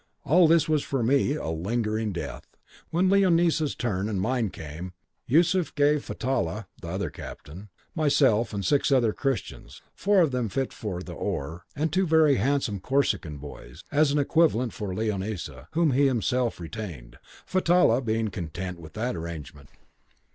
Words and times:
All 0.25 0.47
this 0.47 0.67
was 0.67 0.81
for 0.81 1.03
me 1.03 1.35
a 1.35 1.49
lingering 1.49 2.11
death. 2.11 2.47
"When 2.89 3.07
Leonisa's 3.07 3.75
turn 3.75 4.09
and 4.09 4.19
mine 4.19 4.49
came, 4.49 4.93
Yusuf 5.27 5.75
gave 5.75 6.03
Fatallah 6.03 6.65
(the 6.81 6.87
other 6.87 7.11
captain) 7.11 7.69
myself 7.93 8.51
and 8.51 8.65
six 8.65 8.91
other 8.91 9.13
Christians, 9.13 9.83
four 9.93 10.21
of 10.21 10.31
them 10.31 10.49
fit 10.49 10.73
for 10.73 11.03
the 11.03 11.13
oar, 11.13 11.65
and 11.75 11.93
two 11.93 12.07
very 12.07 12.37
handsome 12.37 12.79
Corsican 12.79 13.37
boys, 13.37 13.83
as 13.91 14.11
an 14.11 14.17
equivalent 14.17 14.73
for 14.73 14.87
Leonisa, 14.95 15.67
whom 15.73 15.91
he 15.91 16.07
himself 16.07 16.59
retained; 16.59 17.19
Fatallah 17.45 18.01
being 18.01 18.29
content 18.29 18.79
with 18.79 18.93
that 18.93 19.15
arrangement. 19.15 19.69